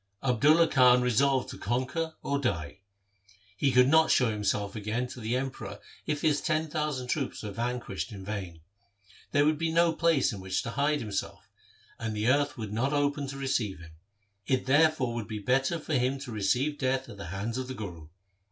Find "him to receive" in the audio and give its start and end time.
15.93-16.79